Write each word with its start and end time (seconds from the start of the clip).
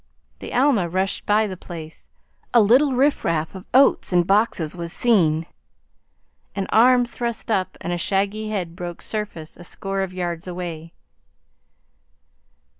The 0.39 0.51
Alma 0.51 0.89
rushed 0.89 1.27
by 1.27 1.45
the 1.45 1.55
place. 1.55 2.09
A 2.55 2.59
little 2.61 2.93
riffraff 2.93 3.53
of 3.53 3.67
oats 3.71 4.11
and 4.11 4.25
boxes 4.25 4.75
was 4.75 4.91
seen. 4.91 5.45
An 6.55 6.65
arm 6.71 7.05
thrust 7.05 7.51
up 7.51 7.77
and 7.81 7.93
a 7.93 7.99
shaggy 7.99 8.49
head 8.49 8.75
broke 8.75 9.03
surface 9.03 9.55
a 9.55 9.63
score 9.63 10.01
of 10.01 10.11
yards 10.11 10.47
away. 10.47 10.93